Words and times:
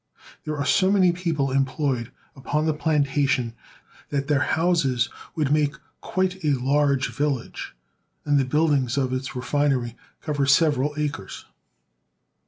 There 0.45 0.57
are 0.57 0.65
so 0.65 0.89
many 0.89 1.11
people 1.11 1.51
employed 1.51 2.11
upon 2.35 2.65
the 2.65 2.73
plantation 2.73 3.49
A 3.49 3.49
SUGAR 3.49 3.53
PLANTATION. 3.53 3.53
H5 3.53 4.09
1/ 4.09 4.09
that 4.09 4.27
their 4.29 4.39
houses 4.55 5.09
would 5.35 5.51
make 5.51 5.75
quite 6.01 6.43
a 6.43 6.53
large 6.53 7.11
village, 7.13 7.75
and 8.25 8.39
the 8.39 8.45
buildings 8.45 8.97
of 8.97 9.13
its 9.13 9.35
refinery 9.35 9.95
cover 10.23 10.47
several 10.47 10.95
acres. 10.97 11.45